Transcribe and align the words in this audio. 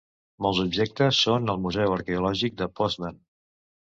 Molts 0.43 0.61
objectes 0.63 1.19
són 1.25 1.51
al 1.53 1.59
Museu 1.67 1.93
Arqueològic 1.97 2.57
de 2.63 2.71
Poznan. 2.81 3.21